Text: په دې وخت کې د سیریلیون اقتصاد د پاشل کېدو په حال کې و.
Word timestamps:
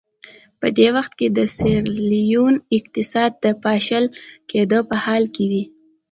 په 0.59 0.67
دې 0.77 0.87
وخت 0.95 1.13
کې 1.19 1.27
د 1.37 1.39
سیریلیون 1.57 2.55
اقتصاد 2.77 3.31
د 3.43 3.45
پاشل 3.63 4.05
کېدو 4.51 4.79
په 4.89 4.95
حال 5.03 5.23
کې 5.35 5.45
و. 5.51 5.53